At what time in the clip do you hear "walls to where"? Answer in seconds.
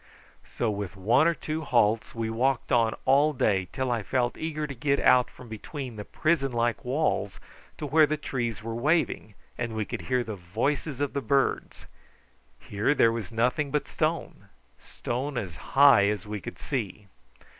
6.83-8.07